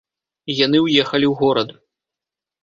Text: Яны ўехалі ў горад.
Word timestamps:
Яны 0.65 0.79
ўехалі 0.85 1.25
ў 1.29 1.33
горад. 1.43 1.69